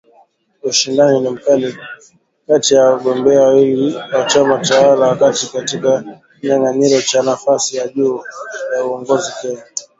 ushindani 0.69 1.19
ni 1.19 1.29
mkali 1.29 1.77
kati 2.47 2.73
ya 2.75 2.83
wagombea 2.85 3.41
wawili 3.41 3.95
wa 3.95 4.25
chama 4.25 4.57
tawala 4.59 5.07
wakati 5.07 5.47
katika 5.53 6.19
kinyang’anyiro 6.41 7.01
cha 7.01 7.21
nafasi 7.21 7.77
ya 7.77 7.87
juu 7.87 8.23
ya 8.77 8.85
uongozi 8.85 9.31
Kenya. 9.41 9.63